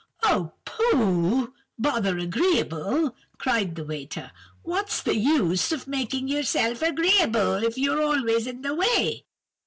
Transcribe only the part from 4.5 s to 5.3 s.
'What's the